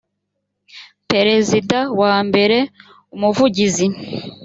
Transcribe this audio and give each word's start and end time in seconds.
perezida 1.11 1.79
wa 2.01 2.15
mbere 2.27 2.57
umuvugizi 3.15 3.87